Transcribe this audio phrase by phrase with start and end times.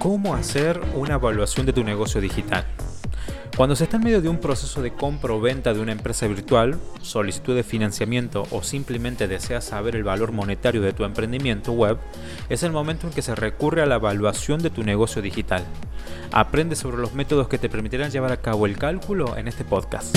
[0.00, 2.64] ¿Cómo hacer una evaluación de tu negocio digital?
[3.54, 6.26] Cuando se está en medio de un proceso de compra o venta de una empresa
[6.26, 11.98] virtual, solicitud de financiamiento o simplemente deseas saber el valor monetario de tu emprendimiento web,
[12.48, 15.64] es el momento en que se recurre a la evaluación de tu negocio digital.
[16.32, 20.16] Aprende sobre los métodos que te permitirán llevar a cabo el cálculo en este podcast.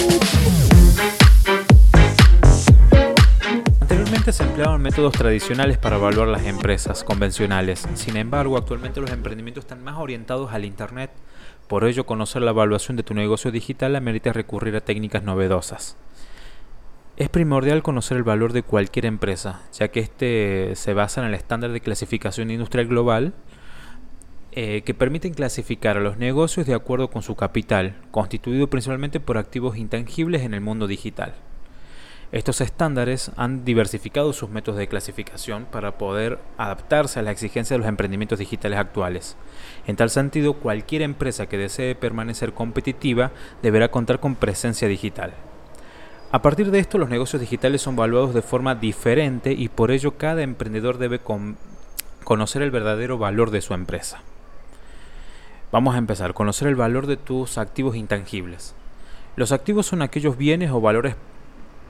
[4.24, 7.86] Anteriormente se empleaban métodos tradicionales para evaluar las empresas convencionales.
[7.96, 11.12] Sin embargo, actualmente los emprendimientos están más orientados al Internet.
[11.68, 15.98] Por ello, conocer la evaluación de tu negocio digital amerita recurrir a técnicas novedosas.
[17.18, 21.34] Es primordial conocer el valor de cualquier empresa, ya que este se basa en el
[21.34, 23.34] estándar de clasificación industrial global
[24.54, 29.38] eh, que permiten clasificar a los negocios de acuerdo con su capital, constituido principalmente por
[29.38, 31.34] activos intangibles en el mundo digital.
[32.34, 37.78] Estos estándares han diversificado sus métodos de clasificación para poder adaptarse a las exigencias de
[37.78, 39.38] los emprendimientos digitales actuales.
[39.86, 43.30] En tal sentido, cualquier empresa que desee permanecer competitiva
[43.62, 45.36] deberá contar con presencia digital.
[46.32, 50.18] A partir de esto, los negocios digitales son evaluados de forma diferente y por ello
[50.18, 51.22] cada emprendedor debe
[52.24, 54.22] conocer el verdadero valor de su empresa.
[55.72, 58.74] Vamos a empezar, conocer el valor de tus activos intangibles.
[59.36, 61.16] Los activos son aquellos bienes o valores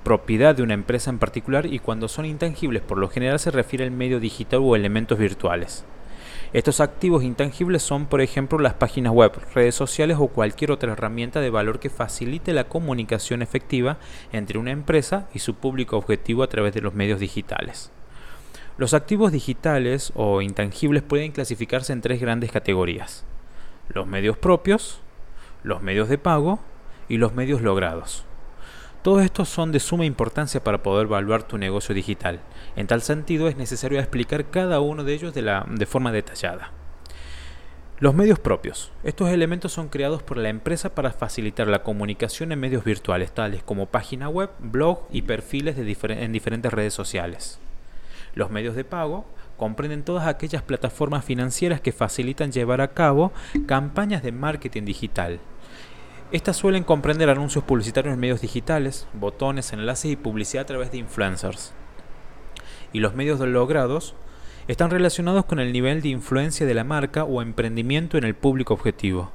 [0.04, 3.86] propiedad de una empresa en particular y cuando son intangibles por lo general se refiere
[3.86, 5.86] al medio digital o elementos virtuales.
[6.54, 11.42] Estos activos intangibles son, por ejemplo, las páginas web, redes sociales o cualquier otra herramienta
[11.42, 13.98] de valor que facilite la comunicación efectiva
[14.32, 17.92] entre una empresa y su público objetivo a través de los medios digitales.
[18.78, 23.26] Los activos digitales o intangibles pueden clasificarse en tres grandes categorías.
[23.90, 25.02] Los medios propios,
[25.64, 26.60] los medios de pago
[27.10, 28.26] y los medios logrados.
[29.04, 32.40] Todos estos son de suma importancia para poder evaluar tu negocio digital.
[32.78, 36.72] En tal sentido es necesario explicar cada uno de ellos de, la, de forma detallada.
[38.00, 38.94] Los medios propios.
[39.04, 43.62] Estos elementos son creados por la empresa para facilitar la comunicación en medios virtuales, tales
[43.62, 47.60] como página web, blog y perfiles en diferentes redes sociales.
[48.36, 49.26] Los medios de pago
[49.58, 53.34] comprenden todas aquellas plataformas financieras que facilitan llevar a cabo
[53.68, 55.42] campañas de marketing digital,
[56.34, 60.98] estas suelen comprender anuncios publicitarios en medios digitales, botones, enlaces y publicidad a través de
[60.98, 61.74] influencers.
[62.92, 64.16] Y los medios logrados
[64.68, 68.74] están relacionados con el nivel de influencia de la marca o emprendimiento en el público
[68.74, 69.32] objetivo.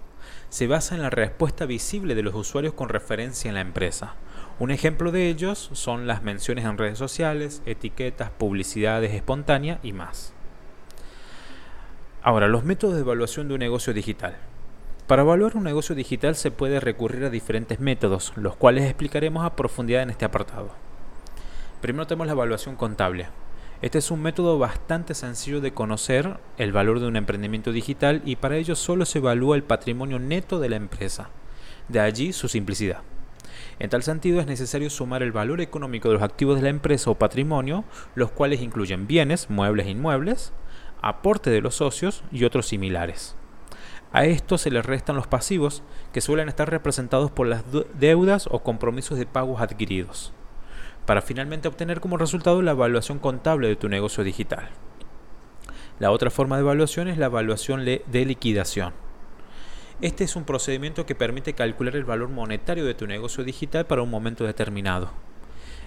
[0.49, 4.17] Se basa en la respuesta visible de los usuarios con referencia en la empresa.
[4.59, 10.33] Un ejemplo de ellos son las menciones en redes sociales, etiquetas, publicidades espontáneas y más.
[12.23, 14.48] Ahora, los métodos de evaluación de un negocio digital.
[15.09, 19.57] Para evaluar un negocio digital se puede recurrir a diferentes métodos, los cuales explicaremos a
[19.57, 20.69] profundidad en este apartado.
[21.81, 23.29] Primero tenemos la evaluación contable.
[23.81, 28.37] Este es un método bastante sencillo de conocer el valor de un emprendimiento digital y
[28.37, 31.31] para ello solo se evalúa el patrimonio neto de la empresa.
[31.89, 32.99] De allí su simplicidad.
[33.79, 37.11] En tal sentido es necesario sumar el valor económico de los activos de la empresa
[37.11, 40.53] o patrimonio, los cuales incluyen bienes, muebles e inmuebles,
[41.01, 43.38] aporte de los socios y otros similares.
[44.13, 45.83] A esto se le restan los pasivos,
[46.13, 47.63] que suelen estar representados por las
[47.99, 50.33] deudas o compromisos de pagos adquiridos,
[51.05, 54.71] para finalmente obtener como resultado la evaluación contable de tu negocio digital.
[55.99, 58.95] La otra forma de evaluación es la evaluación de liquidación.
[60.01, 64.03] Este es un procedimiento que permite calcular el valor monetario de tu negocio digital para
[64.03, 65.11] un momento determinado.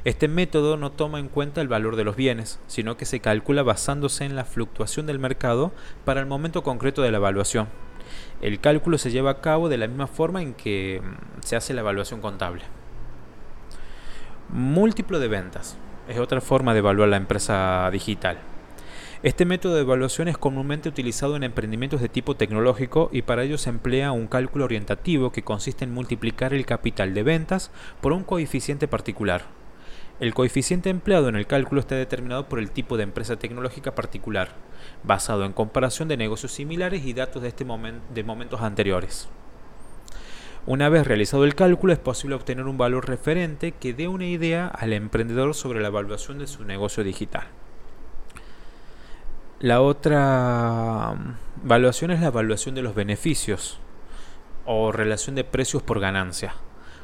[0.04, 3.64] Este método no toma en cuenta el valor de los bienes, sino que se calcula
[3.64, 5.72] basándose en la fluctuación del mercado
[6.06, 7.70] para el momento concreto de la evaluación.
[8.42, 11.74] El cálculo se lleva a cabo de la misma forma en que mm, se hace
[11.74, 12.64] la evaluación contable.
[14.50, 15.78] Múltiplo de ventas
[16.08, 18.40] es otra forma de evaluar la empresa digital.
[19.24, 23.60] Este método de evaluación es comúnmente utilizado en emprendimientos de tipo tecnológico y para ello
[23.60, 27.70] se emplea un cálculo orientativo que consiste en multiplicar el capital de ventas
[28.02, 29.61] por un coeficiente particular.
[30.22, 34.50] El coeficiente empleado en el cálculo está determinado por el tipo de empresa tecnológica particular,
[35.04, 39.30] basado en comparación de negocios similares y datos de, este de momentos anteriores.
[40.68, 44.68] Una vez realizado el cálculo es posible obtener un valor referente que dé una idea
[44.68, 47.48] al emprendedor sobre la evaluación de su negocio digital.
[49.60, 53.80] La otra mm, evaluación es la evaluación de los beneficios
[54.68, 56.54] o relación de precios por ganancia.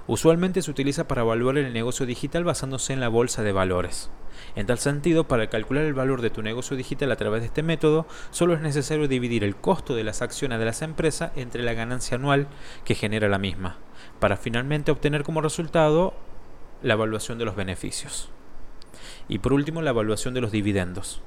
[0.08, 4.10] Usualmente se utiliza para evaluar el negocio digital basándose en la bolsa de valores.
[4.56, 7.62] En tal sentido, para calcular el valor de tu negocio digital a través de este
[7.62, 11.74] método, solo es necesario dividir el costo de las acciones de las empresas entre la
[11.74, 12.48] ganancia anual
[12.86, 13.80] que genera la misma,
[14.22, 16.14] para finalmente obtener como resultado
[16.82, 18.30] la evaluación de los beneficios.
[19.28, 21.22] Y por último, la evaluación de los dividendos.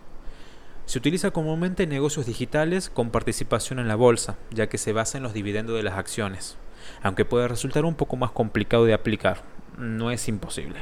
[0.87, 5.19] Se utiliza comúnmente en negocios digitales con participación en la bolsa, ya que se basa
[5.19, 6.57] en los dividendos de las acciones,
[7.03, 9.43] aunque puede resultar un poco más complicado de aplicar,
[9.79, 10.81] no es imposible.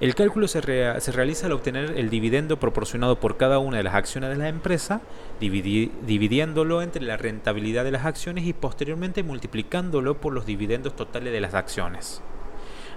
[0.00, 4.30] El cálculo se, realiza al obtener el dividendo proporcionado por cada una de las acciones
[4.30, 5.00] de la empresa,
[5.40, 11.40] dividiéndolo entre la rentabilidad de las acciones y posteriormente multiplicándolo por los dividendos totales de
[11.40, 12.22] las acciones.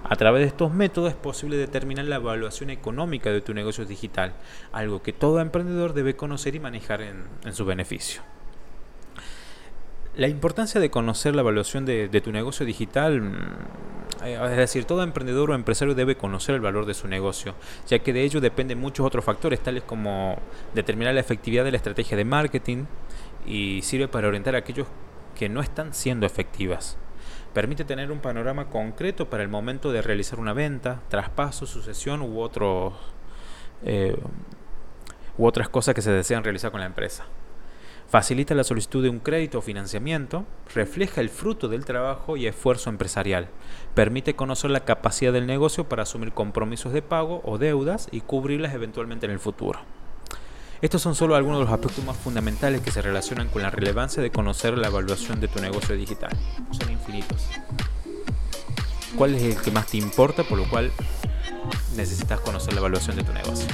[0.04, 4.34] A través de estos métodos es posible determinar la evaluación económica de tu negocio digital,
[4.72, 8.22] algo que todo emprendedor debe conocer y manejar en, su beneficio.
[10.18, 15.04] La importancia de conocer la evaluación de, tu negocio digital, mm, eh, es decir, todo
[15.04, 17.54] emprendedor o empresario debe conocer el valor de su negocio,
[17.86, 20.36] ya que de ello dependen muchos otros factores, tales como
[20.74, 22.86] determinar la efectividad de la estrategia de marketing
[23.46, 24.88] y sirve para orientar a aquellos
[25.36, 26.98] que no están siendo efectivas.
[27.54, 32.40] Permite tener un panorama concreto para el momento de realizar una venta, traspaso, sucesión u,
[32.40, 32.98] otro,
[33.84, 34.18] eh,
[35.36, 37.24] u otras cosas que se desean realizar con la empresa.
[38.08, 42.88] Facilita la solicitud de un crédito o financiamiento, refleja el fruto del trabajo y esfuerzo
[42.88, 43.48] empresarial,
[43.94, 48.72] permite conocer la capacidad del negocio para asumir compromisos de pago o deudas y cubrirlas
[48.72, 49.80] eventualmente en el futuro.
[50.80, 54.22] Estos son solo algunos de los aspectos más fundamentales que se relacionan con la relevancia
[54.22, 56.30] de conocer la evaluación de tu negocio digital.
[56.70, 57.46] Son infinitos.
[59.16, 60.92] ¿Cuál es el que más te importa por lo cual
[61.94, 63.68] necesitas conocer la evaluación de tu negocio?